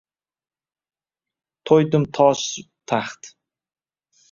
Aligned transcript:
«To’ydim 1.65 2.09
toj-taxt 2.19 3.23